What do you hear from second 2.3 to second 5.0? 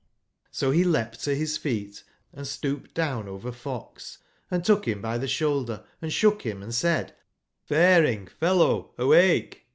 stooped down over fox, and took him